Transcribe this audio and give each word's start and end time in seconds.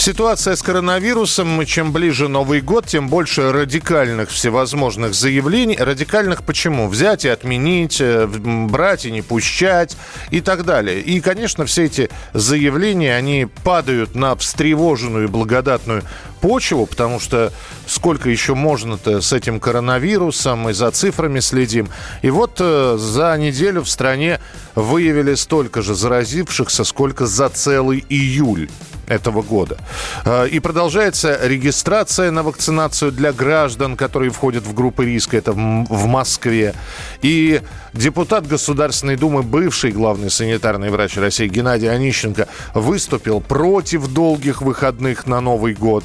Ситуация 0.00 0.56
с 0.56 0.62
коронавирусом, 0.62 1.62
чем 1.66 1.92
ближе 1.92 2.28
Новый 2.28 2.62
год, 2.62 2.86
тем 2.86 3.10
больше 3.10 3.52
радикальных 3.52 4.30
всевозможных 4.30 5.12
заявлений. 5.12 5.76
Радикальных 5.78 6.42
почему? 6.42 6.88
Взять 6.88 7.26
и 7.26 7.28
отменить, 7.28 8.00
э, 8.00 8.26
брать 8.26 9.04
и 9.04 9.10
не 9.10 9.20
пущать 9.20 9.98
и 10.30 10.40
так 10.40 10.64
далее. 10.64 11.02
И, 11.02 11.20
конечно, 11.20 11.66
все 11.66 11.84
эти 11.84 12.08
заявления, 12.32 13.14
они 13.14 13.46
падают 13.62 14.14
на 14.14 14.34
встревоженную 14.36 15.24
и 15.24 15.30
благодатную 15.30 16.02
почву, 16.40 16.86
потому 16.86 17.20
что 17.20 17.52
сколько 17.86 18.30
еще 18.30 18.54
можно-то 18.54 19.20
с 19.20 19.34
этим 19.34 19.60
коронавирусом 19.60 20.70
и 20.70 20.72
за 20.72 20.92
цифрами 20.92 21.40
следим. 21.40 21.90
И 22.22 22.30
вот 22.30 22.52
э, 22.58 22.96
за 22.98 23.36
неделю 23.36 23.82
в 23.82 23.90
стране 23.90 24.40
выявили 24.74 25.34
столько 25.34 25.82
же 25.82 25.94
заразившихся, 25.94 26.84
сколько 26.84 27.26
за 27.26 27.50
целый 27.50 28.02
июль 28.08 28.70
этого 29.10 29.42
года. 29.42 29.76
Э, 30.24 30.48
и 30.48 30.60
продолжается 30.60 31.38
регистрация 31.42 32.30
на 32.30 32.42
вакцинацию 32.42 33.12
для 33.12 33.32
граждан, 33.32 33.96
которые 33.96 34.30
входят 34.30 34.64
в 34.64 34.72
группы 34.72 35.04
риска. 35.04 35.36
Это 35.36 35.52
в 35.52 36.06
Москве. 36.06 36.74
И 37.20 37.60
депутат 37.92 38.46
Государственной 38.46 39.16
Думы, 39.16 39.42
бывший 39.42 39.90
главный 39.90 40.30
санитарный 40.30 40.90
врач 40.90 41.16
России 41.16 41.48
Геннадий 41.48 41.90
Онищенко 41.90 42.46
выступил 42.74 43.40
против 43.40 44.06
долгих 44.08 44.62
выходных 44.62 45.26
на 45.26 45.40
Новый 45.40 45.74
год. 45.74 46.04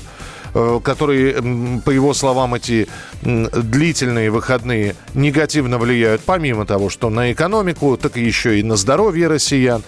Э, 0.58 0.80
которые, 0.82 1.82
по 1.84 1.90
его 1.90 2.14
словам, 2.14 2.56
эти 2.56 2.88
длительные 3.22 4.32
выходные 4.32 4.96
негативно 5.14 5.78
влияют, 5.78 6.22
помимо 6.22 6.66
того, 6.66 6.90
что 6.90 7.10
на 7.10 7.34
экономику, 7.34 7.98
так 7.98 8.16
еще 8.16 8.58
и 8.58 8.64
на 8.64 8.78
здоровье 8.78 9.28
россиян. 9.28 9.84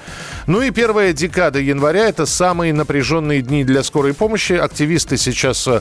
Ну 0.46 0.62
и 0.62 0.72
первая 0.72 1.14
декада 1.14 1.60
января– 1.60 2.10
это 2.10 2.26
самые 2.26 2.74
напряженные 2.74 3.42
дни 3.42 3.64
для 3.64 3.82
скорой 3.82 4.14
помощи. 4.14 4.54
Активисты 4.54 5.16
сейчас 5.16 5.66
э, 5.70 5.80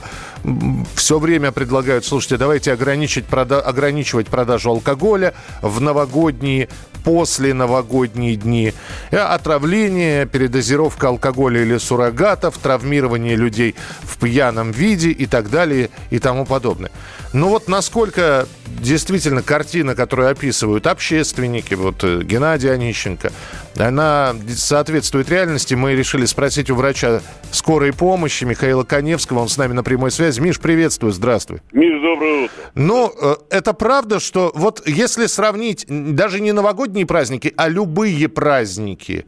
все 0.94 1.18
время 1.18 1.50
предлагают, 1.50 2.04
слушайте, 2.04 2.36
давайте 2.36 2.72
ограничить, 2.72 3.24
прода- 3.24 3.62
ограничивать 3.62 4.28
продажу 4.28 4.70
алкоголя 4.70 5.34
в 5.62 5.80
новогодние 5.80 6.68
после 7.06 7.54
новогодние 7.54 8.34
дни. 8.34 8.72
Э, 9.12 9.18
отравление, 9.18 10.26
передозировка 10.26 11.06
алкоголя 11.06 11.62
или 11.62 11.78
суррогатов, 11.78 12.58
травмирование 12.58 13.36
людей 13.36 13.76
в 14.02 14.18
пьяном 14.18 14.72
виде 14.72 15.10
и 15.10 15.26
так 15.26 15.48
далее 15.48 15.90
и 16.10 16.18
тому 16.18 16.44
подобное. 16.44 16.90
Ну 17.32 17.48
вот 17.50 17.68
насколько 17.68 18.48
действительно 18.66 19.42
картина, 19.42 19.94
которую 19.94 20.30
описывают 20.30 20.88
общественники, 20.88 21.74
вот 21.74 22.02
э, 22.02 22.22
Геннадий 22.24 22.72
Онищенко, 22.72 23.30
она 23.78 24.34
соответствует 24.48 25.30
реальности. 25.30 25.74
Мы 25.74 25.94
решили 25.94 26.24
спросить 26.24 26.70
у 26.70 26.74
врача 26.74 27.20
скорой 27.52 27.92
помощи 27.92 28.42
Михаила 28.42 28.82
Коневского. 28.82 29.38
Он 29.40 29.48
с 29.48 29.56
нами 29.56 29.74
на 29.74 29.84
прямой 29.84 30.10
связи. 30.10 30.40
Миш, 30.40 30.58
приветствую, 30.58 31.12
здравствуй. 31.12 31.60
Миш, 31.70 32.02
доброе 32.02 32.46
утро. 32.46 32.65
Ну, 32.76 33.08
э, 33.08 33.36
это 33.50 33.72
правда, 33.72 34.20
что 34.20 34.52
вот 34.54 34.86
если 34.86 35.26
сравнить 35.26 35.86
даже 35.88 36.40
не 36.40 36.52
новогодние 36.52 37.06
праздники, 37.06 37.52
а 37.56 37.70
любые 37.70 38.28
праздники, 38.28 39.24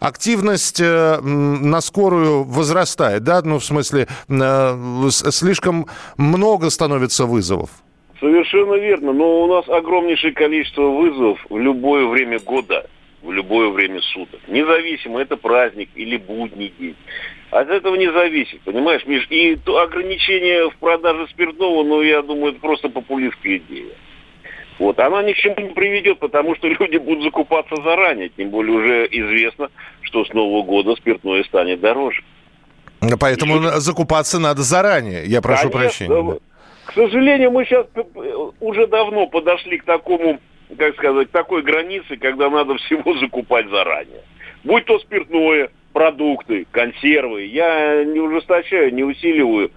активность 0.00 0.80
э, 0.80 1.20
на 1.20 1.80
скорую 1.82 2.42
возрастает, 2.42 3.22
да? 3.22 3.42
Ну, 3.44 3.60
в 3.60 3.64
смысле, 3.64 4.08
э, 4.28 5.08
слишком 5.10 5.86
много 6.16 6.68
становится 6.68 7.26
вызовов. 7.26 7.70
Совершенно 8.18 8.74
верно. 8.74 9.12
Но 9.12 9.44
у 9.44 9.46
нас 9.46 9.68
огромнейшее 9.68 10.32
количество 10.32 10.82
вызовов 10.82 11.38
в 11.48 11.58
любое 11.58 12.06
время 12.06 12.40
года, 12.40 12.90
в 13.22 13.30
любое 13.30 13.70
время 13.70 14.00
суток. 14.00 14.40
Независимо, 14.48 15.20
это 15.20 15.36
праздник 15.36 15.90
или 15.94 16.16
будний 16.16 16.74
день. 16.76 16.96
От 17.50 17.68
этого 17.68 17.96
не 17.96 18.10
зависит, 18.10 18.60
понимаешь, 18.60 19.04
Миш? 19.06 19.26
И 19.28 19.56
то 19.56 19.80
ограничение 19.80 20.70
в 20.70 20.76
продаже 20.76 21.26
спиртного, 21.30 21.82
ну, 21.82 22.00
я 22.00 22.22
думаю, 22.22 22.52
это 22.52 22.60
просто 22.60 22.88
популистская 22.88 23.56
идея. 23.56 23.92
Вот, 24.78 24.98
она 24.98 25.22
ни 25.22 25.32
к 25.32 25.36
чему 25.36 25.56
не 25.58 25.74
приведет, 25.74 26.20
потому 26.20 26.54
что 26.54 26.68
люди 26.80 26.96
будут 26.96 27.24
закупаться 27.24 27.74
заранее. 27.82 28.30
Тем 28.30 28.50
более 28.50 28.72
уже 28.72 29.08
известно, 29.10 29.68
что 30.02 30.24
с 30.24 30.32
Нового 30.32 30.62
года 30.62 30.94
спиртное 30.94 31.42
станет 31.44 31.80
дороже. 31.80 32.22
Поэтому 33.18 33.60
что... 33.60 33.80
закупаться 33.80 34.38
надо 34.38 34.62
заранее, 34.62 35.24
я 35.24 35.42
прошу 35.42 35.70
Конечно, 35.70 35.80
прощения. 35.80 36.32
Да. 36.32 36.38
К 36.86 36.92
сожалению, 36.94 37.50
мы 37.50 37.64
сейчас 37.64 37.86
уже 38.60 38.86
давно 38.86 39.26
подошли 39.26 39.78
к 39.78 39.84
такому, 39.84 40.38
как 40.76 40.94
сказать, 40.96 41.28
к 41.28 41.30
такой 41.30 41.62
границе, 41.62 42.16
когда 42.16 42.48
надо 42.48 42.76
всего 42.76 43.14
закупать 43.18 43.68
заранее. 43.68 44.22
Будь 44.64 44.84
то 44.84 44.98
спиртное, 45.00 45.70
продукты, 45.92 46.66
консервы. 46.70 47.44
Я 47.46 48.04
не 48.04 48.20
ужесточаю, 48.20 48.94
не 48.94 49.04
усиливаю 49.04 49.70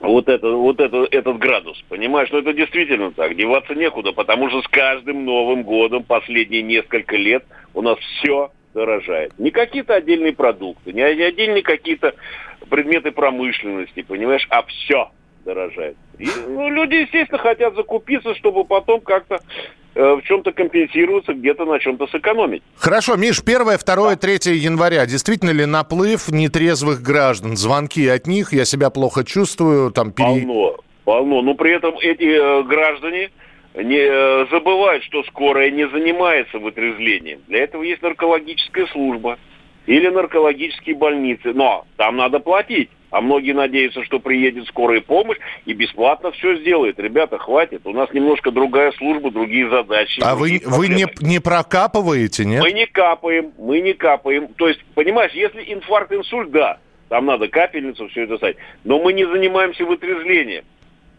вот, 0.00 0.28
это, 0.28 0.50
вот 0.50 0.80
это, 0.80 1.06
этот 1.10 1.38
градус. 1.38 1.82
Понимаешь, 1.88 2.30
но 2.30 2.38
это 2.38 2.52
действительно 2.54 3.12
так. 3.12 3.36
Деваться 3.36 3.74
некуда, 3.74 4.12
потому 4.12 4.48
что 4.48 4.62
с 4.62 4.68
каждым 4.68 5.24
Новым 5.24 5.62
годом 5.62 6.04
последние 6.04 6.62
несколько 6.62 7.16
лет 7.16 7.44
у 7.74 7.82
нас 7.82 7.98
все 7.98 8.50
дорожает. 8.72 9.38
Не 9.38 9.50
какие-то 9.50 9.94
отдельные 9.94 10.32
продукты, 10.32 10.92
не 10.92 11.02
отдельные 11.02 11.62
какие-то 11.62 12.14
предметы 12.70 13.10
промышленности, 13.10 14.02
понимаешь, 14.02 14.46
а 14.50 14.62
все 14.62 15.10
дорожает. 15.44 15.96
И, 16.18 16.26
ну, 16.48 16.68
люди, 16.70 16.94
естественно, 16.94 17.38
хотят 17.38 17.74
закупиться, 17.74 18.34
чтобы 18.36 18.64
потом 18.64 19.00
как-то 19.00 19.40
в 19.94 20.22
чем-то 20.22 20.52
компенсироваться, 20.52 21.34
где-то 21.34 21.64
на 21.64 21.78
чем-то 21.78 22.06
сэкономить. 22.06 22.62
Хорошо, 22.76 23.16
Миш, 23.16 23.40
1, 23.44 23.64
2, 23.64 23.76
да. 23.84 24.16
3 24.16 24.56
января. 24.56 25.06
Действительно 25.06 25.50
ли 25.50 25.66
наплыв 25.66 26.28
нетрезвых 26.30 27.02
граждан? 27.02 27.56
Звонки 27.56 28.06
от 28.06 28.26
них, 28.26 28.52
я 28.52 28.64
себя 28.64 28.90
плохо 28.90 29.24
чувствую, 29.24 29.90
там... 29.90 30.12
Пере... 30.12 30.28
Полно, 30.28 30.76
полно. 31.04 31.42
Но 31.42 31.54
при 31.54 31.72
этом 31.72 31.98
эти 31.98 32.24
э, 32.24 32.62
граждане 32.64 33.30
не 33.74 33.98
э, 33.98 34.46
забывают, 34.50 35.04
что 35.04 35.22
скорая 35.24 35.70
не 35.70 35.88
занимается 35.88 36.58
вытрезвлением. 36.58 37.40
Для 37.48 37.64
этого 37.64 37.82
есть 37.82 38.02
наркологическая 38.02 38.86
служба 38.86 39.38
или 39.86 40.08
наркологические 40.08 40.96
больницы. 40.96 41.52
Но 41.52 41.86
там 41.96 42.16
надо 42.16 42.40
платить. 42.40 42.90
А 43.10 43.20
многие 43.20 43.52
надеются, 43.52 44.04
что 44.04 44.20
приедет 44.20 44.68
скорая 44.68 45.00
помощь 45.00 45.38
и 45.66 45.72
бесплатно 45.72 46.30
все 46.30 46.56
сделает. 46.58 47.00
Ребята, 47.00 47.38
хватит. 47.38 47.82
У 47.84 47.90
нас 47.90 48.12
немножко 48.12 48.52
другая 48.52 48.92
служба, 48.92 49.32
другие 49.32 49.68
задачи. 49.68 50.20
А 50.22 50.36
вы, 50.36 50.62
вы 50.64 50.88
не, 50.88 51.06
не 51.20 51.40
прокапываете, 51.40 52.44
нет? 52.44 52.62
Мы 52.62 52.72
не 52.72 52.86
капаем, 52.86 53.52
мы 53.58 53.80
не 53.80 53.94
капаем. 53.94 54.48
То 54.54 54.68
есть, 54.68 54.80
понимаешь, 54.94 55.32
если 55.32 55.60
инфаркт, 55.72 56.12
инсульт, 56.12 56.52
да, 56.52 56.78
там 57.08 57.26
надо 57.26 57.48
капельницу, 57.48 58.06
все 58.08 58.22
это 58.24 58.36
ставить. 58.36 58.58
Но 58.84 59.00
мы 59.00 59.12
не 59.12 59.24
занимаемся 59.24 59.84
вытрезвлением. 59.84 60.64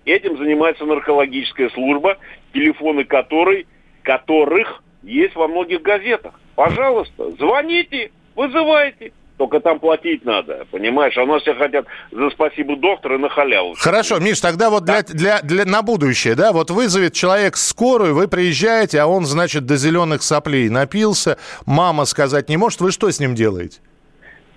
Этим 0.06 0.38
занимается 0.38 0.86
наркологическая 0.86 1.70
служба, 1.72 2.18
телефоны 2.54 3.04
которой, 3.04 3.68
которых 4.02 4.82
есть 5.04 5.36
во 5.36 5.48
многих 5.48 5.82
газетах. 5.82 6.40
Пожалуйста, 6.56 7.32
звоните, 7.32 8.12
вызывайте. 8.36 9.12
Только 9.38 9.60
там 9.60 9.80
платить 9.80 10.24
надо, 10.24 10.68
понимаешь? 10.70 11.18
А 11.18 11.24
у 11.24 11.26
нас 11.26 11.42
все 11.42 11.56
хотят 11.56 11.88
за 12.12 12.30
спасибо 12.30 12.76
доктора 12.76 13.18
на 13.18 13.28
халяву. 13.28 13.74
Хорошо, 13.76 14.20
Миш, 14.20 14.40
тогда 14.40 14.70
вот 14.70 14.86
для, 14.86 15.02
для, 15.02 15.42
для, 15.42 15.66
на 15.66 15.82
будущее, 15.82 16.36
да, 16.36 16.52
вот 16.52 16.70
вызовет 16.70 17.14
человек 17.14 17.58
скорую, 17.58 18.14
вы 18.14 18.28
приезжаете, 18.28 19.00
а 19.02 19.08
он, 19.08 19.26
значит, 19.26 19.66
до 19.66 19.78
зеленых 19.78 20.22
соплей 20.22 20.70
напился, 20.70 21.40
мама 21.66 22.06
сказать 22.06 22.50
не 22.50 22.58
может, 22.58 22.82
вы 22.82 22.92
что 22.92 23.10
с 23.10 23.20
ним 23.20 23.34
делаете? 23.34 23.80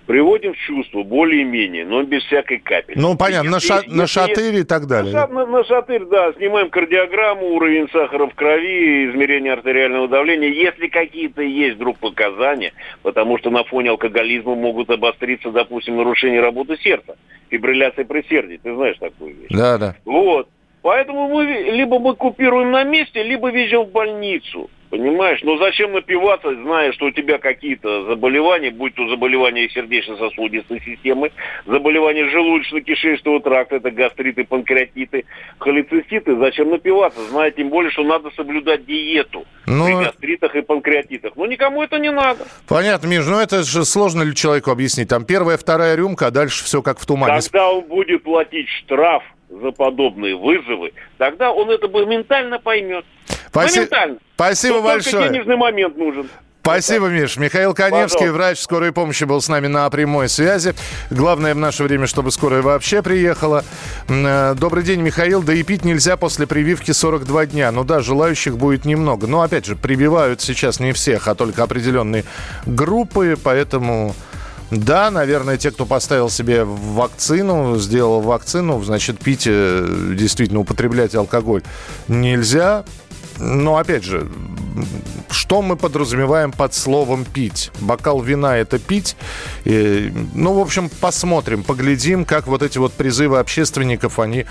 Приводим 0.06 0.54
в 0.54 0.56
чувство 0.58 1.02
более-менее, 1.02 1.84
но 1.84 2.02
без 2.02 2.22
всякой 2.24 2.58
капельницы. 2.58 3.00
Ну, 3.00 3.16
понятно, 3.16 3.52
на, 3.52 3.60
ша- 3.60 3.82
на 3.86 4.06
шатырь 4.06 4.56
и 4.56 4.64
так 4.64 4.86
далее. 4.86 5.12
На, 5.12 5.26
на, 5.26 5.46
на 5.46 5.64
шатырь, 5.64 6.04
да, 6.04 6.32
снимаем 6.34 6.70
кардиограмму, 6.70 7.46
уровень 7.54 7.88
сахара 7.90 8.26
в 8.26 8.34
крови, 8.34 9.10
измерение 9.10 9.52
артериального 9.52 10.08
давления. 10.08 10.48
Если 10.48 10.88
какие-то 10.88 11.42
есть 11.42 11.76
вдруг 11.76 11.98
показания, 11.98 12.72
потому 13.02 13.38
что 13.38 13.50
на 13.50 13.64
фоне 13.64 13.90
алкоголизма 13.90 14.54
могут 14.54 14.90
обостриться, 14.90 15.50
допустим, 15.50 15.96
нарушение 15.96 16.40
работы 16.40 16.76
сердца, 16.78 17.16
фибрилляция 17.50 18.04
предсердий, 18.04 18.58
ты 18.58 18.74
знаешь 18.74 18.96
такую 18.98 19.34
вещь. 19.34 19.50
Да, 19.50 19.78
да. 19.78 19.96
Вот. 20.04 20.48
Поэтому 20.82 21.28
мы 21.28 21.44
либо 21.44 21.98
мы 21.98 22.14
купируем 22.14 22.70
на 22.70 22.84
месте, 22.84 23.22
либо 23.22 23.50
везем 23.50 23.84
в 23.84 23.90
больницу. 23.90 24.68
Понимаешь? 25.04 25.40
Но 25.42 25.58
зачем 25.58 25.92
напиваться, 25.92 26.54
зная, 26.54 26.90
что 26.92 27.04
у 27.04 27.10
тебя 27.10 27.36
какие-то 27.36 28.06
заболевания, 28.06 28.70
будь 28.70 28.94
то 28.94 29.06
заболевания 29.06 29.68
сердечно-сосудистой 29.68 30.80
системы, 30.80 31.30
заболевания 31.66 32.24
желудочно-кишечного 32.30 33.40
тракта, 33.42 33.76
это 33.76 33.90
гастриты, 33.90 34.44
панкреатиты, 34.44 35.26
холециститы, 35.58 36.38
зачем 36.38 36.70
напиваться, 36.70 37.20
зная 37.28 37.50
тем 37.50 37.68
более, 37.68 37.90
что 37.90 38.02
надо 38.02 38.30
соблюдать 38.34 38.86
диету 38.86 39.44
ну... 39.66 39.84
при 39.84 40.04
гастритах 40.06 40.56
и 40.56 40.62
панкреатитах. 40.62 41.34
Ну, 41.36 41.44
никому 41.44 41.82
это 41.82 41.98
не 41.98 42.10
надо. 42.10 42.46
Понятно, 42.66 43.06
Миш, 43.06 43.26
ну 43.26 43.38
это 43.38 43.62
же 43.62 43.84
сложно 43.84 44.22
ли 44.22 44.34
человеку 44.34 44.70
объяснить? 44.70 45.10
Там 45.10 45.26
первая, 45.26 45.58
вторая 45.58 45.96
рюмка, 45.96 46.28
а 46.28 46.30
дальше 46.30 46.64
все 46.64 46.80
как 46.80 46.98
в 46.98 47.04
тумане. 47.04 47.42
Когда 47.42 47.70
он 47.70 47.82
будет 47.82 48.22
платить 48.22 48.70
штраф 48.70 49.22
за 49.50 49.70
подобные 49.70 50.34
вызовы, 50.34 50.94
тогда 51.18 51.52
он 51.52 51.68
это 51.68 51.88
моментально 51.88 52.58
поймет. 52.58 53.04
Спаси... 53.54 53.76
Моментально. 53.76 54.16
Спасибо 54.34 54.74
Тут 54.74 54.84
большое. 54.84 55.28
Денежный 55.28 55.56
момент 55.56 55.96
нужен. 55.96 56.28
Спасибо, 56.62 57.06
Миш. 57.06 57.36
Михаил 57.36 57.72
Коневский, 57.72 58.18
Пожалуйста. 58.20 58.32
врач 58.32 58.58
скорой 58.58 58.90
помощи, 58.90 59.22
был 59.24 59.40
с 59.40 59.48
нами 59.48 59.68
на 59.68 59.88
прямой 59.90 60.28
связи. 60.28 60.74
Главное 61.10 61.54
в 61.54 61.58
наше 61.58 61.84
время, 61.84 62.08
чтобы 62.08 62.32
скорая 62.32 62.62
вообще 62.62 63.00
приехала. 63.00 63.64
Э, 64.08 64.54
добрый 64.58 64.82
день, 64.82 65.02
Михаил. 65.02 65.42
Да 65.42 65.52
и 65.52 65.62
пить 65.62 65.84
нельзя 65.84 66.16
после 66.16 66.48
прививки 66.48 66.90
42 66.90 67.46
дня. 67.46 67.70
Ну 67.70 67.84
да, 67.84 68.00
желающих 68.00 68.56
будет 68.56 68.86
немного. 68.86 69.28
Но, 69.28 69.42
опять 69.42 69.66
же, 69.66 69.76
прививают 69.76 70.40
сейчас 70.40 70.80
не 70.80 70.92
всех, 70.92 71.28
а 71.28 71.36
только 71.36 71.62
определенные 71.62 72.24
группы, 72.66 73.36
поэтому... 73.40 74.16
Да, 74.70 75.10
наверное, 75.12 75.58
те, 75.58 75.70
кто 75.70 75.84
поставил 75.86 76.30
себе 76.30 76.64
вакцину, 76.64 77.76
сделал 77.78 78.22
вакцину, 78.22 78.82
значит, 78.82 79.18
пить, 79.20 79.44
э, 79.46 80.14
действительно, 80.16 80.58
употреблять 80.60 81.14
алкоголь 81.14 81.62
нельзя. 82.08 82.84
Но, 83.38 83.76
опять 83.76 84.04
же, 84.04 84.28
что 85.30 85.62
мы 85.62 85.76
подразумеваем 85.76 86.52
под 86.52 86.74
словом 86.74 87.24
«пить»? 87.24 87.70
Бокал 87.80 88.20
вина– 88.20 88.56
это 88.58 88.78
пить. 88.78 89.16
И, 89.64 90.12
ну, 90.34 90.54
в 90.54 90.60
общем, 90.60 90.88
посмотрим, 91.00 91.62
поглядим, 91.62 92.24
как 92.24 92.46
вот 92.46 92.62
эти 92.62 92.78
вот 92.78 92.92
призывы 92.92 93.38
общественников, 93.38 94.18
они 94.18 94.46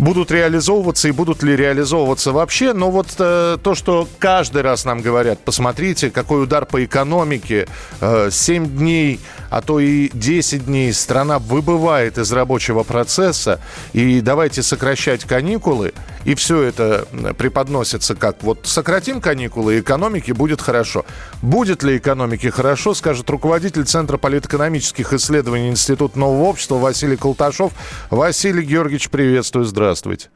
будут 0.00 0.30
реализовываться 0.30 1.08
и 1.08 1.12
будут 1.12 1.42
ли 1.42 1.54
реализовываться 1.54 2.32
вообще. 2.32 2.72
Но 2.72 2.90
вот 2.90 3.08
э, 3.18 3.58
то, 3.62 3.74
что 3.74 4.08
каждый 4.18 4.62
раз 4.62 4.84
нам 4.84 5.02
говорят, 5.02 5.38
посмотрите, 5.40 6.10
какой 6.10 6.42
удар 6.42 6.64
по 6.64 6.82
экономике. 6.82 7.68
Э, 8.00 8.30
7 8.30 8.66
дней, 8.66 9.20
а 9.50 9.60
то 9.60 9.78
и 9.78 10.10
10 10.12 10.66
дней 10.66 10.92
страна 10.94 11.38
выбывает 11.38 12.16
из 12.16 12.32
рабочего 12.32 12.82
процесса. 12.82 13.60
И 13.92 14.20
давайте 14.22 14.62
сокращать 14.62 15.24
каникулы. 15.24 15.92
И 16.24 16.34
все 16.34 16.62
это 16.62 17.06
преподносится 17.36 18.14
как 18.14 18.42
вот 18.42 18.60
сократим 18.64 19.20
каникулы, 19.20 19.80
экономике 19.80 20.34
будет 20.34 20.60
хорошо. 20.60 21.04
Будет 21.42 21.82
ли 21.82 21.96
экономике 21.96 22.50
хорошо, 22.50 22.94
скажет 22.94 23.28
руководитель 23.30 23.84
Центра 23.84 24.16
политэкономических 24.16 25.12
исследований 25.12 25.68
Института 25.68 26.18
нового 26.18 26.44
общества 26.44 26.76
Василий 26.76 27.16
Колташов. 27.16 27.72
Василий 28.10 28.62
Георгиевич, 28.62 29.10
приветствую, 29.10 29.64
здравствуйте. 29.64 29.89
Здравствуйте. 29.90 30.30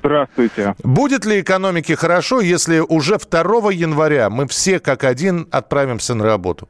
Здравствуйте. 0.00 0.74
Будет 0.82 1.24
ли 1.26 1.40
экономике 1.40 1.94
хорошо, 1.94 2.40
если 2.40 2.80
уже 2.80 3.18
2 3.18 3.70
января 3.72 4.30
мы 4.30 4.46
все 4.46 4.80
как 4.80 5.04
один 5.04 5.46
отправимся 5.52 6.14
на 6.14 6.24
работу? 6.24 6.68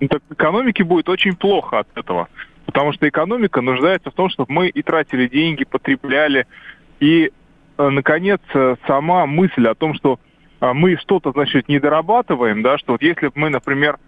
Ну, 0.00 0.08
так 0.08 0.22
экономике 0.30 0.84
будет 0.84 1.08
очень 1.08 1.36
плохо 1.36 1.80
от 1.80 1.88
этого. 1.94 2.28
Потому 2.66 2.92
что 2.92 3.08
экономика 3.08 3.60
нуждается 3.60 4.10
в 4.10 4.14
том, 4.14 4.30
чтобы 4.30 4.52
мы 4.52 4.68
и 4.68 4.82
тратили 4.82 5.28
деньги, 5.28 5.64
потребляли. 5.64 6.46
И, 7.00 7.32
э, 7.78 7.88
наконец, 7.88 8.40
э, 8.54 8.76
сама 8.86 9.26
мысль 9.26 9.66
о 9.66 9.74
том, 9.74 9.94
что 9.94 10.18
э, 10.60 10.72
мы 10.72 10.96
что-то, 10.96 11.32
значит, 11.32 11.68
не 11.68 11.80
дорабатываем, 11.80 12.62
да, 12.62 12.78
что 12.78 12.92
вот 12.92 13.02
если 13.02 13.26
бы 13.26 13.32
мы, 13.34 13.50
например, 13.50 13.98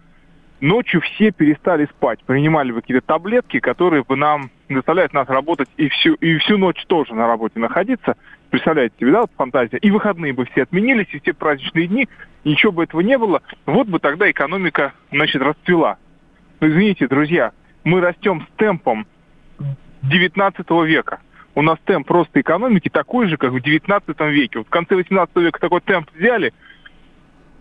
ночью 0.65 1.01
все 1.01 1.31
перестали 1.31 1.85
спать, 1.85 2.19
принимали 2.25 2.71
какие-то 2.73 3.05
таблетки, 3.05 3.59
которые 3.59 4.03
бы 4.03 4.15
нам 4.15 4.49
заставляют 4.69 5.13
нас 5.13 5.29
работать 5.29 5.69
и 5.77 5.89
всю, 5.89 6.15
и 6.15 6.37
всю 6.39 6.57
ночь 6.57 6.83
тоже 6.87 7.13
на 7.13 7.27
работе 7.27 7.59
находиться. 7.59 8.17
Представляете 8.49 8.95
себе, 8.99 9.11
да, 9.11 9.21
вот 9.21 9.31
фантазия. 9.37 9.77
И 9.77 9.91
выходные 9.91 10.33
бы 10.33 10.45
все 10.45 10.63
отменились, 10.63 11.07
и 11.11 11.19
все 11.19 11.33
праздничные 11.33 11.87
дни, 11.87 12.09
ничего 12.43 12.71
бы 12.71 12.83
этого 12.83 13.01
не 13.01 13.17
было. 13.17 13.41
Вот 13.65 13.87
бы 13.87 13.99
тогда 13.99 14.29
экономика, 14.29 14.93
значит, 15.11 15.41
расцвела. 15.41 15.97
Но 16.59 16.67
извините, 16.67 17.07
друзья, 17.07 17.51
мы 17.83 18.01
растем 18.01 18.41
с 18.41 18.57
темпом 18.57 19.05
19 20.03 20.69
века. 20.85 21.19
У 21.53 21.61
нас 21.61 21.77
темп 21.85 22.07
просто 22.07 22.41
экономики 22.41 22.89
такой 22.89 23.27
же, 23.27 23.37
как 23.37 23.51
в 23.51 23.61
19 23.61 24.19
веке. 24.21 24.59
Вот 24.59 24.67
в 24.67 24.71
конце 24.71 24.95
18 24.95 25.35
века 25.37 25.59
такой 25.59 25.81
темп 25.81 26.09
взяли. 26.15 26.53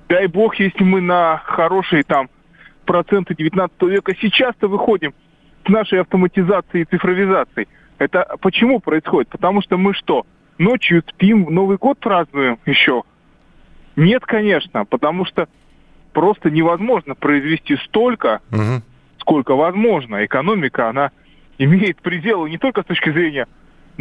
Дай 0.08 0.26
бог, 0.26 0.56
если 0.56 0.84
мы 0.84 1.00
на 1.00 1.38
хорошие 1.44 2.02
там 2.02 2.28
проценты 2.84 3.34
19 3.34 3.82
века 3.82 4.14
сейчас-то 4.20 4.69
выходим 4.69 5.14
с 5.66 5.69
нашей 5.69 6.00
автоматизацией 6.00 6.82
и 6.82 6.86
цифровизацией. 6.86 7.69
Это 7.98 8.36
почему 8.40 8.81
происходит? 8.81 9.28
Потому 9.31 9.62
что 9.62 9.76
мы 9.76 9.94
что, 9.94 10.26
ночью 10.58 11.02
спим, 11.08 11.46
Новый 11.50 11.76
год 11.76 11.98
празднуем 11.98 12.58
еще? 12.66 13.02
Нет, 13.96 14.25
конечно, 14.26 14.84
потому 14.84 15.25
что 15.25 15.48
просто 16.12 16.50
невозможно 16.50 17.14
произвести 17.14 17.76
столько, 17.84 18.40
угу. 18.50 18.82
сколько 19.20 19.54
возможно. 19.54 20.25
Экономика, 20.25 20.88
она 20.88 21.10
имеет 21.58 22.00
пределы 22.00 22.50
не 22.50 22.58
только 22.58 22.82
с 22.82 22.87
точки 22.87 23.10
зрения, 23.10 23.46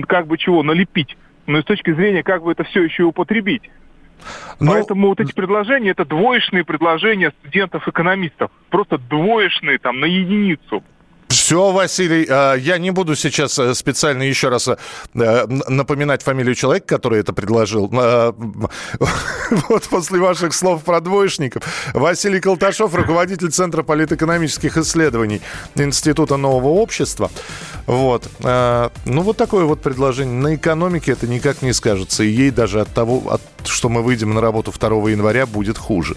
как 0.08 0.28
бы 0.28 0.38
чего 0.38 0.64
налепить, 0.64 1.18
но 1.46 1.60
и 1.60 1.62
с 1.62 1.66
точки 1.66 1.94
зрения, 1.94 2.24
как 2.24 2.44
бы 2.44 2.52
это 2.52 2.64
все 2.64 2.84
еще 2.84 3.04
употребить. 3.04 3.70
Но... 4.60 4.72
Поэтому 4.74 5.08
вот 5.10 5.20
эти 5.20 5.34
предложения, 5.34 5.92
это 5.92 6.06
двоечные 6.06 6.64
предложения 6.64 7.32
студентов-экономистов. 7.42 8.52
Просто 8.70 8.98
двоечные 8.98 9.80
там 9.80 10.00
на 10.00 10.06
единицу. 10.06 10.84
Все, 11.34 11.72
Василий, 11.72 12.28
а, 12.30 12.54
я 12.54 12.78
не 12.78 12.92
буду 12.92 13.16
сейчас 13.16 13.58
э, 13.58 13.74
специально 13.74 14.22
еще 14.24 14.50
раз 14.50 14.68
э, 14.68 14.78
напоминать 15.68 16.22
фамилию 16.22 16.56
человека, 16.56 16.86
который 16.86 17.20
это 17.20 17.34
предложил. 17.34 17.90
А, 17.94 18.36
вот 19.70 19.84
после 19.84 20.20
ваших 20.20 20.54
слов 20.54 20.84
про 20.84 21.02
двоечников. 21.02 21.64
Василий 21.94 22.40
Колташов, 22.40 22.94
руководитель 22.94 23.50
Центра 23.50 23.82
политэкономических 23.84 24.78
исследований 24.78 25.42
Института 25.76 26.38
нового 26.38 26.70
общества. 26.70 27.32
Вот. 27.88 28.30
А, 28.44 28.92
ну, 29.06 29.22
вот 29.22 29.38
такое 29.38 29.66
вот 29.66 29.82
предложение. 29.82 30.36
На 30.36 30.56
экономике 30.56 31.14
это 31.14 31.28
никак 31.28 31.62
не 31.64 31.74
скажется. 31.74 32.24
И 32.24 32.28
ей 32.28 32.52
даже 32.52 32.80
от 32.80 32.90
того, 32.90 33.24
от, 33.32 33.42
что 33.66 33.90
мы 33.90 34.04
выйдем 34.04 34.34
на 34.34 34.42
работу 34.42 34.72
2 34.72 35.10
января, 35.10 35.46
будет 35.46 35.78
хуже. 35.78 36.16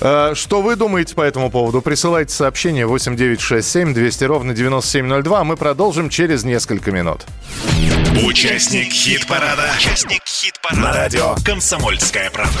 Э, 0.00 0.32
что 0.34 0.62
вы 0.62 0.76
думаете 0.76 1.14
по 1.14 1.22
этому 1.22 1.50
поводу? 1.50 1.80
Присылайте 1.82 2.32
сообщение 2.34 2.86
8967 2.86 3.94
200 3.94 4.24
ровно 4.24 4.54
9702. 4.54 5.40
А 5.40 5.44
мы 5.44 5.56
продолжим 5.56 6.08
через 6.08 6.44
несколько 6.44 6.92
минут. 6.92 7.24
Участник 8.24 8.92
хит-парада. 8.92 9.70
Участник 9.76 10.22
хит-парада. 10.24 10.80
На 10.82 10.92
радио 10.92 11.34
«Комсомольская 11.44 12.30
правда». 12.30 12.60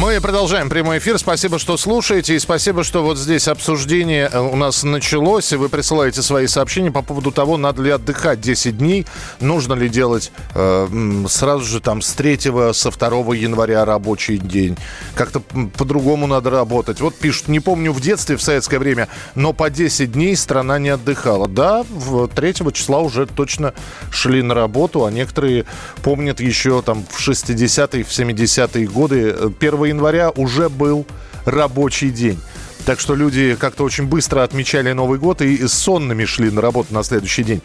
Мы 0.00 0.18
продолжаем 0.18 0.70
прямой 0.70 0.96
эфир. 0.96 1.18
Спасибо, 1.18 1.58
что 1.58 1.76
слушаете. 1.76 2.34
И 2.34 2.38
спасибо, 2.38 2.84
что 2.84 3.02
вот 3.02 3.18
здесь 3.18 3.46
обсуждение 3.48 4.30
э, 4.32 4.40
у 4.40 4.56
нас 4.56 4.82
началось. 4.82 5.52
И 5.52 5.56
вы 5.56 5.68
присылаете 5.68 6.22
свои 6.22 6.46
сообщения 6.46 6.90
по 6.90 7.02
поводу 7.02 7.30
того, 7.30 7.58
надо 7.58 7.82
ли 7.82 7.90
отдыхать 7.90 8.40
10 8.40 8.78
дней. 8.78 9.06
Нужно 9.40 9.74
ли 9.74 9.90
делать 9.90 10.32
э, 10.54 10.88
сразу 11.28 11.66
же 11.66 11.80
там 11.80 12.00
с 12.00 12.14
3 12.14 12.38
со 12.72 12.90
2 12.90 13.34
января 13.34 13.84
рабочий 13.84 14.38
день. 14.38 14.78
Как-то 15.14 15.40
по-другому 15.76 16.26
надо 16.26 16.48
работать. 16.48 17.02
Вот 17.02 17.14
пишут, 17.14 17.48
не 17.48 17.60
помню 17.60 17.92
в 17.92 18.00
детстве, 18.00 18.38
в 18.38 18.42
советское 18.42 18.78
время, 18.78 19.06
но 19.34 19.52
по 19.52 19.68
10 19.68 20.12
дней 20.12 20.34
страна 20.34 20.78
не 20.78 20.88
отдыхала. 20.88 21.46
Да, 21.46 21.84
в 21.90 22.26
3 22.26 22.54
числа 22.72 23.00
уже 23.00 23.26
точно 23.26 23.74
шли 24.10 24.40
на 24.42 24.54
работу, 24.54 25.04
а 25.04 25.10
некоторые 25.10 25.66
помнят 26.02 26.40
еще 26.40 26.80
там 26.80 27.04
в 27.06 27.20
60-е, 27.20 28.02
в 28.02 28.08
70-е 28.08 28.86
годы 28.86 29.36
1 29.60 29.89
января 29.90 30.30
уже 30.30 30.68
был 30.68 31.06
рабочий 31.44 32.10
день. 32.10 32.40
Так 32.86 32.98
что 32.98 33.14
люди 33.14 33.56
как-то 33.56 33.84
очень 33.84 34.06
быстро 34.06 34.42
отмечали 34.42 34.92
Новый 34.92 35.18
год 35.18 35.42
и 35.42 35.66
сонными 35.68 36.24
шли 36.24 36.50
на 36.50 36.60
работу 36.60 36.94
на 36.94 37.02
следующий 37.02 37.44
день. 37.44 37.62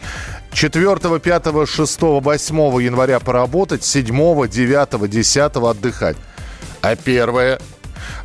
4, 0.52 1.18
5, 1.18 1.68
6, 1.68 2.00
8 2.00 2.82
января 2.82 3.18
поработать, 3.20 3.84
7, 3.84 4.48
9, 4.48 5.10
10 5.10 5.56
отдыхать. 5.56 6.16
А 6.82 6.96
первое 6.96 7.58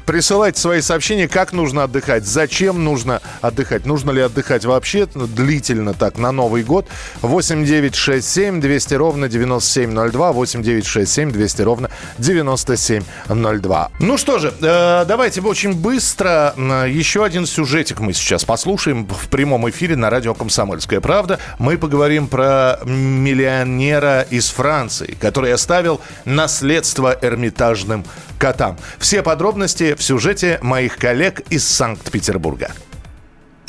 Присылайте 0.06 0.60
свои 0.60 0.82
сообщения, 0.82 1.28
как 1.28 1.54
нужно 1.54 1.84
отдыхать, 1.84 2.26
зачем 2.26 2.84
нужно 2.84 3.22
отдыхать, 3.42 3.86
нужно 3.86 4.12
ли 4.12 4.22
отдыхать 4.22 4.66
вообще 4.66 5.06
длительно 5.06 5.94
так 5.94 6.18
на 6.18 6.32
Новый 6.32 6.64
год. 6.64 6.88
8 7.22 7.66
9 7.66 7.96
6 7.96 8.28
7 8.28 8.62
200 8.62 8.94
ровно 8.96 9.30
9702, 9.30 10.32
8 10.32 10.64
9 10.64 10.86
6 10.86 11.12
7 11.12 11.32
200 11.32 11.62
ровно 11.62 11.91
9702. 12.18 13.92
Ну 14.00 14.18
что 14.18 14.40
же, 14.40 14.54
э, 14.62 15.06
давайте 15.08 15.42
очень 15.42 15.74
быстро 15.74 16.54
еще 16.88 17.26
один 17.26 17.46
сюжетик 17.46 18.00
мы 18.00 18.14
сейчас 18.14 18.46
послушаем 18.46 19.06
в 19.06 19.28
прямом 19.30 19.70
эфире 19.70 19.96
на 19.96 20.10
радио 20.10 20.34
«Комсомольская 20.34 21.02
правда». 21.02 21.40
Мы 21.60 21.78
поговорим 21.78 22.28
про 22.28 22.80
миллионера 22.86 24.22
из 24.30 24.50
Франции, 24.50 25.18
который 25.20 25.54
оставил 25.54 26.02
наследство 26.26 27.18
эрмитажным 27.22 28.06
котам. 28.38 28.78
Все 29.00 29.22
подробности 29.22 29.96
в 29.96 30.04
сюжете 30.04 30.60
моих 30.62 30.98
коллег 30.98 31.42
из 31.50 31.68
Санкт-Петербурга. 31.68 32.72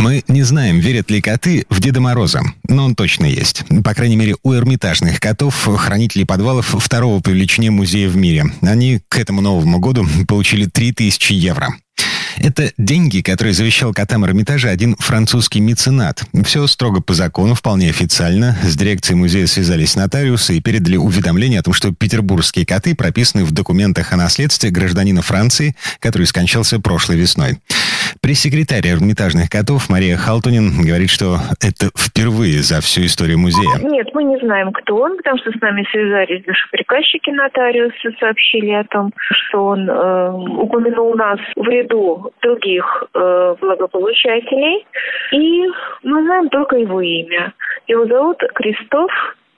Мы 0.02 0.24
не 0.26 0.42
знаем, 0.42 0.80
верят 0.80 1.12
ли 1.12 1.20
коты 1.20 1.64
в 1.70 1.78
Деда 1.78 2.00
Мороза, 2.00 2.40
но 2.66 2.86
он 2.86 2.96
точно 2.96 3.24
есть. 3.24 3.62
По 3.84 3.94
крайней 3.94 4.16
мере, 4.16 4.34
у 4.42 4.52
эрмитажных 4.52 5.20
котов, 5.20 5.54
хранителей 5.76 6.26
подвалов 6.26 6.74
второго 6.76 7.20
по 7.20 7.28
величине 7.28 7.70
музея 7.70 8.08
в 8.08 8.16
мире. 8.16 8.46
Они 8.62 9.00
к 9.08 9.16
этому 9.16 9.42
Новому 9.42 9.78
году 9.78 10.04
получили 10.26 10.64
3000 10.64 11.34
евро. 11.34 11.76
Это 12.36 12.72
деньги, 12.78 13.20
которые 13.20 13.54
завещал 13.54 13.92
котам 13.92 14.26
Эрмитажа 14.26 14.70
один 14.70 14.96
французский 14.98 15.60
меценат. 15.60 16.24
Все 16.44 16.66
строго 16.66 17.00
по 17.00 17.14
закону, 17.14 17.54
вполне 17.54 17.88
официально. 17.88 18.58
С 18.64 18.74
дирекцией 18.74 19.16
музея 19.16 19.46
связались 19.46 19.94
нотариусы 19.94 20.56
и 20.56 20.60
передали 20.60 20.96
уведомление 20.96 21.60
о 21.60 21.62
том, 21.62 21.74
что 21.74 21.92
петербургские 21.92 22.66
коты 22.66 22.96
прописаны 22.96 23.44
в 23.44 23.52
документах 23.52 24.12
о 24.12 24.16
наследстве 24.16 24.70
гражданина 24.70 25.22
Франции, 25.22 25.76
который 26.00 26.26
скончался 26.26 26.80
прошлой 26.80 27.18
весной. 27.18 27.58
Пресс-секретарь 28.22 28.86
Эрмитажных 28.86 29.50
котов 29.50 29.90
Мария 29.90 30.16
Халтунин 30.16 30.70
говорит, 30.86 31.10
что 31.10 31.42
это 31.58 31.90
впервые 31.90 32.62
за 32.62 32.80
всю 32.80 33.02
историю 33.02 33.40
музея. 33.40 33.82
Нет, 33.82 34.14
мы 34.14 34.22
не 34.22 34.38
знаем, 34.38 34.70
кто 34.70 34.94
он, 34.94 35.16
потому 35.16 35.38
что 35.38 35.50
с 35.50 35.60
нами 35.60 35.84
связались 35.90 36.44
душеприказчики 36.44 37.30
нотариусы, 37.30 38.14
сообщили 38.20 38.70
о 38.70 38.84
том, 38.84 39.10
что 39.18 39.64
он 39.66 39.90
э, 39.90 40.30
упомянул 40.30 41.16
нас 41.16 41.40
в 41.56 41.64
ряду 41.66 42.30
других 42.42 42.84
э, 43.12 43.56
благополучателей. 43.60 44.86
И 45.32 45.66
мы 46.04 46.22
знаем 46.22 46.48
только 46.48 46.76
его 46.76 47.00
имя. 47.00 47.52
Его 47.88 48.06
зовут 48.06 48.38
Кристоф 48.54 49.10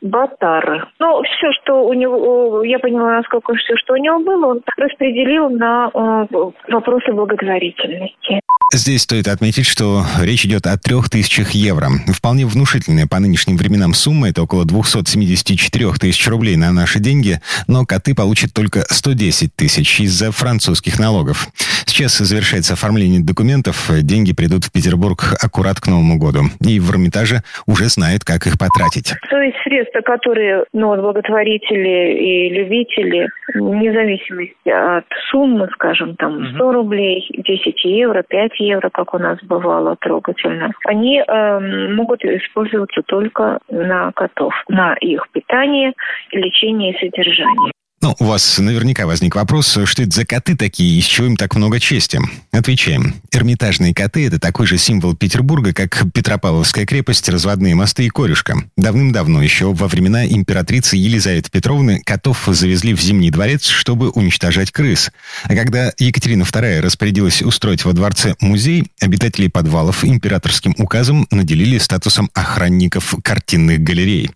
Батар. 0.04 0.88
Ну, 1.00 1.22
все, 1.22 1.52
что 1.60 1.84
у 1.86 1.92
него, 1.94 2.62
я 2.64 2.78
поняла, 2.78 3.16
насколько 3.16 3.54
все, 3.54 3.74
что 3.76 3.94
у 3.94 3.96
него 3.96 4.20
было, 4.20 4.46
он 4.46 4.62
распределил 4.76 5.48
на 5.48 5.90
э, 5.92 6.26
вопросы 6.68 7.12
благотворительности. 7.12 8.40
Здесь 8.76 9.02
стоит 9.02 9.28
отметить, 9.28 9.66
что 9.66 10.04
речь 10.18 10.44
идет 10.44 10.66
о 10.66 10.76
трех 10.76 11.08
тысячах 11.08 11.52
евро. 11.52 11.92
Вполне 12.08 12.44
внушительная 12.44 13.06
по 13.06 13.20
нынешним 13.20 13.56
временам 13.56 13.94
сумма, 13.94 14.30
это 14.30 14.42
около 14.42 14.64
274 14.64 15.92
тысяч 15.92 16.26
рублей 16.26 16.56
на 16.56 16.72
наши 16.72 16.98
деньги, 16.98 17.40
но 17.68 17.86
коты 17.86 18.16
получат 18.16 18.52
только 18.52 18.84
110 18.90 19.54
тысяч 19.54 20.00
из-за 20.00 20.32
французских 20.32 20.98
налогов. 20.98 21.50
Сейчас 21.94 22.18
завершается 22.18 22.74
оформление 22.74 23.22
документов, 23.22 23.88
деньги 24.02 24.34
придут 24.34 24.64
в 24.64 24.72
Петербург 24.72 25.22
аккурат 25.40 25.78
к 25.78 25.86
Новому 25.86 26.18
году. 26.18 26.50
И 26.58 26.80
в 26.80 26.90
Эрмитаже 26.90 27.46
уже 27.70 27.84
знают, 27.84 28.24
как 28.24 28.48
их 28.48 28.58
потратить. 28.58 29.14
То 29.30 29.38
есть 29.38 29.56
средства, 29.62 30.00
которые 30.00 30.64
ну, 30.72 30.90
благотворители 30.96 32.18
и 32.18 32.50
любители, 32.50 33.28
вне 33.54 33.92
зависимости 33.92 34.70
от 34.70 35.06
суммы, 35.30 35.68
скажем, 35.74 36.16
там 36.16 36.56
100 36.56 36.72
рублей, 36.72 37.30
10 37.30 37.84
евро, 37.84 38.24
5 38.26 38.50
евро, 38.58 38.90
как 38.90 39.14
у 39.14 39.18
нас 39.18 39.38
бывало 39.44 39.94
трогательно, 40.00 40.72
они 40.86 41.22
э, 41.22 41.94
могут 41.94 42.24
использоваться 42.24 43.02
только 43.06 43.60
на 43.70 44.10
котов, 44.10 44.52
на 44.66 44.94
их 44.94 45.28
питание, 45.30 45.92
лечение 46.32 46.90
и 46.90 46.98
содержание. 46.98 47.70
Ну, 48.04 48.14
у 48.18 48.24
вас 48.26 48.58
наверняка 48.58 49.06
возник 49.06 49.34
вопрос, 49.34 49.78
что 49.86 50.02
это 50.02 50.14
за 50.14 50.26
коты 50.26 50.56
такие, 50.56 50.98
из 50.98 51.06
чего 51.06 51.26
им 51.26 51.38
так 51.38 51.56
много 51.56 51.80
чести? 51.80 52.20
Отвечаем. 52.52 53.14
Эрмитажные 53.32 53.94
коты– 53.94 54.26
это 54.26 54.38
такой 54.38 54.66
же 54.66 54.76
символ 54.76 55.16
Петербурга, 55.16 55.72
как 55.72 56.12
Петропавловская 56.12 56.84
крепость, 56.84 57.30
разводные 57.30 57.74
мосты 57.74 58.04
и 58.04 58.10
корюшка. 58.10 58.56
Давным-давно, 58.76 59.40
еще 59.40 59.72
во 59.72 59.88
времена 59.88 60.26
императрицы 60.26 60.98
Елизаветы 60.98 61.50
Петровны, 61.50 62.02
котов 62.04 62.46
завезли 62.46 62.92
в 62.92 63.00
Зимний 63.00 63.30
дворец, 63.30 63.68
чтобы 63.68 64.10
уничтожать 64.10 64.70
крыс. 64.70 65.10
А 65.44 65.54
когда 65.54 65.90
Екатерина 65.96 66.42
II 66.42 66.80
распорядилась 66.82 67.40
устроить 67.40 67.86
во 67.86 67.94
дворце 67.94 68.34
музей, 68.38 68.84
обитателей 69.00 69.48
подвалов 69.48 70.04
императорским 70.04 70.74
указом 70.76 71.26
наделили 71.30 71.78
статусом 71.78 72.28
охранников 72.34 73.14
картинных 73.22 73.80
галерей. 73.80 74.30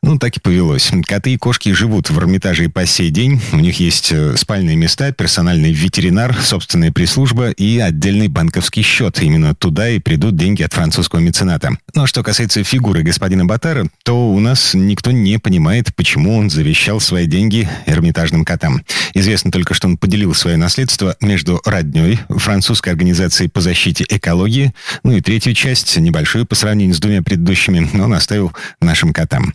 Ну, 0.00 0.16
так 0.16 0.36
и 0.36 0.40
повелось. 0.40 0.92
Коты 1.06 1.34
и 1.34 1.36
кошки 1.36 1.72
живут 1.72 2.08
в 2.08 2.18
Эрмитаже 2.18 2.66
и 2.66 2.68
по 2.68 2.86
сей 2.86 3.10
день. 3.10 3.40
У 3.52 3.56
них 3.56 3.80
есть 3.80 4.12
э, 4.12 4.36
спальные 4.36 4.76
места, 4.76 5.10
персональный 5.10 5.72
ветеринар, 5.72 6.36
собственная 6.40 6.92
пресс-служба 6.92 7.50
и 7.50 7.78
отдельный 7.78 8.28
банковский 8.28 8.82
счет. 8.82 9.20
Именно 9.20 9.56
туда 9.56 9.90
и 9.90 9.98
придут 9.98 10.36
деньги 10.36 10.62
от 10.62 10.72
французского 10.72 11.18
мецената. 11.18 11.76
Ну, 11.94 12.04
а 12.04 12.06
что 12.06 12.22
касается 12.22 12.62
фигуры 12.62 13.02
господина 13.02 13.44
Батара, 13.44 13.88
то 14.04 14.30
у 14.30 14.38
нас 14.38 14.72
никто 14.72 15.10
не 15.10 15.38
понимает, 15.38 15.92
почему 15.96 16.38
он 16.38 16.48
завещал 16.48 17.00
свои 17.00 17.26
деньги 17.26 17.68
эрмитажным 17.86 18.44
котам. 18.44 18.84
Известно 19.14 19.50
только, 19.50 19.74
что 19.74 19.88
он 19.88 19.98
поделил 19.98 20.32
свое 20.32 20.56
наследство 20.56 21.16
между 21.20 21.60
родней, 21.64 22.20
французской 22.28 22.90
организацией 22.90 23.48
по 23.48 23.60
защите 23.60 24.04
экологии, 24.08 24.72
ну 25.02 25.16
и 25.16 25.20
третью 25.20 25.54
часть, 25.54 25.96
небольшую 25.96 26.46
по 26.46 26.54
сравнению 26.54 26.94
с 26.94 27.00
двумя 27.00 27.20
предыдущими, 27.20 27.90
он 28.00 28.14
оставил 28.14 28.52
нашим 28.80 29.12
котам. 29.12 29.54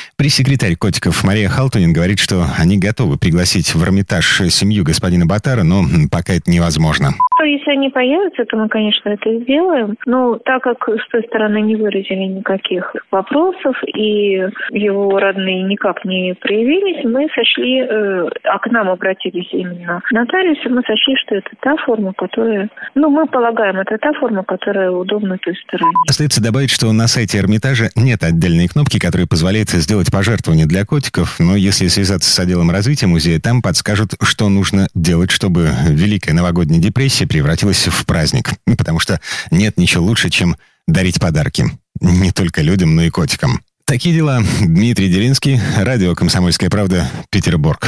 Пресс-секретарь 0.21 0.75
котиков 0.75 1.23
Мария 1.23 1.49
Халтунин 1.49 1.93
говорит, 1.93 2.19
что 2.19 2.45
они 2.59 2.77
готовы 2.77 3.17
пригласить 3.17 3.73
в 3.73 3.83
Эрмитаж 3.83 4.43
семью 4.51 4.83
господина 4.83 5.25
Батара, 5.25 5.63
но 5.63 5.81
пока 6.11 6.33
это 6.33 6.51
невозможно. 6.51 7.15
Если 7.43 7.71
они 7.71 7.89
появятся, 7.89 8.45
то 8.45 8.55
мы, 8.55 8.69
конечно, 8.69 9.09
это 9.09 9.39
сделаем. 9.39 9.95
Но 10.05 10.37
так 10.45 10.61
как 10.61 10.77
с 10.87 11.09
той 11.09 11.23
стороны 11.23 11.61
не 11.61 11.75
выразили 11.75 12.37
никаких 12.37 12.95
вопросов, 13.09 13.75
и 13.95 14.45
его 14.69 15.17
родные 15.17 15.63
никак 15.63 16.05
не 16.05 16.35
проявились, 16.39 17.03
мы 17.03 17.27
сошли, 17.33 17.79
э, 17.81 18.29
а 18.43 18.59
к 18.59 18.67
нам 18.69 18.89
обратились 18.89 19.49
именно 19.53 20.03
нотариусы, 20.11 20.69
мы 20.69 20.83
сошли, 20.85 21.15
что 21.25 21.35
это 21.37 21.49
та 21.61 21.75
форма, 21.77 22.13
которая... 22.13 22.69
Ну, 22.93 23.09
мы 23.09 23.25
полагаем, 23.25 23.79
это 23.79 23.97
та 23.97 24.13
форма, 24.19 24.43
которая 24.43 24.91
удобна 24.91 25.39
той 25.39 25.55
стороне. 25.65 25.91
Остается 26.07 26.43
добавить, 26.43 26.69
что 26.69 26.93
на 26.93 27.07
сайте 27.07 27.39
Эрмитажа 27.39 27.89
нет 27.95 28.21
отдельной 28.21 28.67
кнопки, 28.67 28.99
которая 28.99 29.25
позволяет 29.25 29.69
сделать 29.69 30.10
пожертвование 30.11 30.67
для 30.67 30.85
котиков, 30.85 31.39
но 31.39 31.55
если 31.55 31.87
связаться 31.87 32.29
с 32.29 32.37
отделом 32.37 32.69
развития 32.69 33.07
музея, 33.07 33.39
там 33.39 33.61
подскажут, 33.63 34.13
что 34.21 34.49
нужно 34.49 34.87
делать, 34.93 35.31
чтобы 35.31 35.73
Великая 35.87 36.33
новогодняя 36.33 36.79
депрессия 36.79 37.25
превратилась 37.25 37.87
в 37.87 38.05
праздник. 38.05 38.51
Потому 38.77 38.99
что 38.99 39.19
нет 39.49 39.77
ничего 39.77 40.03
лучше, 40.03 40.29
чем 40.29 40.57
дарить 40.87 41.19
подарки. 41.19 41.65
Не 41.99 42.31
только 42.31 42.61
людям, 42.61 42.95
но 42.95 43.03
и 43.03 43.09
котикам. 43.09 43.61
Такие 43.85 44.15
дела. 44.15 44.43
Дмитрий 44.61 45.09
Делинский, 45.09 45.59
радио 45.77 46.13
«Комсомольская 46.13 46.69
правда», 46.69 47.09
Петербург. 47.29 47.87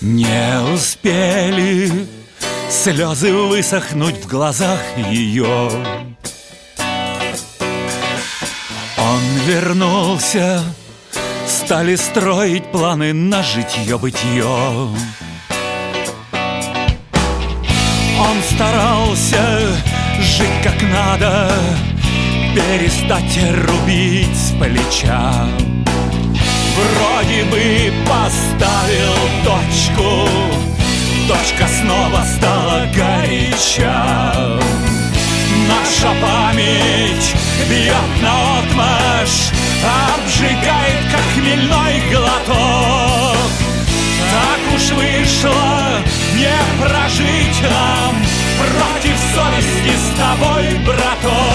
Не 0.00 0.60
успели 0.74 2.06
слезы 2.70 3.32
высохнуть 3.32 4.16
в 4.16 4.28
глазах 4.28 4.80
ее. 5.10 5.70
Он 9.16 9.38
вернулся. 9.46 10.62
Стали 11.48 11.96
строить 11.96 12.70
планы 12.70 13.14
на 13.14 13.42
житье-бытие 13.42 14.44
Он 14.44 14.96
старался 18.52 19.74
жить 20.20 20.62
как 20.62 20.82
надо 20.82 21.50
Перестать 22.54 23.38
рубить 23.66 24.36
с 24.36 24.50
плеча. 24.58 25.32
Вроде 26.76 27.44
бы 27.44 27.92
поставил 28.06 29.16
точку 29.44 30.28
Точка 31.26 31.66
снова 31.80 32.22
стала 32.36 32.86
горяча. 32.94 34.60
Наша 35.68 36.14
память 36.20 37.45
бьет 37.68 38.22
на 38.22 38.58
отмашь 38.58 39.50
Обжигает, 40.16 41.10
как 41.10 41.20
хмельной 41.34 42.00
глоток. 42.10 43.50
Так 44.30 44.74
уж 44.74 44.90
вышло, 44.90 46.02
не 46.34 46.56
прожить 46.80 47.62
нам 47.62 48.16
Против 48.58 49.16
совести 49.34 49.94
с 49.96 50.18
тобой, 50.18 50.78
браток 50.84 51.45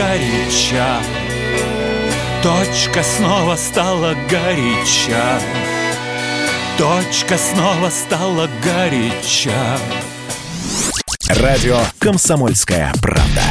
горяча. 0.00 0.98
Точка 2.42 3.02
снова 3.02 3.56
стала 3.56 4.14
горяча. 4.30 5.38
Точка 6.78 7.36
снова 7.36 7.90
стала 7.90 8.48
горяча. 8.62 9.78
Радио 11.28 11.78
«Комсомольская 11.98 12.90
правда». 13.02 13.42